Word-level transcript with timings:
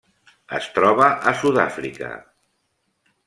Es 0.59 0.69
troba 0.77 1.09
a 1.31 1.35
Sud-àfrica. 1.41 2.09